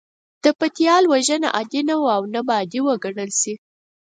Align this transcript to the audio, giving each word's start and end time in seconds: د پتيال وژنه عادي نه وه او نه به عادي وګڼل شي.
د 0.43 0.45
پتيال 0.59 1.03
وژنه 1.13 1.47
عادي 1.55 1.81
نه 1.89 1.95
وه 2.01 2.11
او 2.17 2.23
نه 2.33 2.41
به 2.45 2.53
عادي 2.59 2.79
وګڼل 2.87 3.31
شي. 3.41 3.53